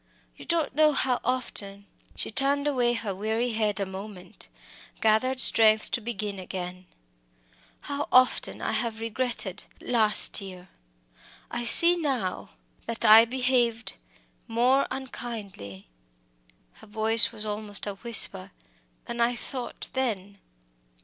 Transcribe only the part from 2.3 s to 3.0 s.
turned away